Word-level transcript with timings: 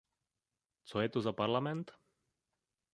Co 0.83 1.01
je 1.01 1.09
to 1.09 1.21
za 1.21 1.33
Parlament? 1.33 1.91